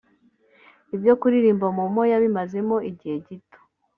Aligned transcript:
Ibyo 0.95 1.13
kuririmba 1.19 1.65
Momo 1.77 2.01
yabimazemo 2.11 2.75
igihe 2.89 3.15
gito 3.25 3.59